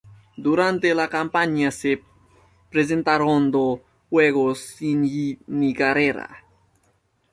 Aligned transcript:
Durante 0.35 0.95
la 0.95 1.07
campaña 1.09 1.69
se 1.69 2.01
presentaron 2.71 3.51
dos 3.51 3.81
juegos 4.09 4.57
sin 4.57 5.03
hit 5.07 5.41
ni 5.45 5.75
carrera. 5.75 6.43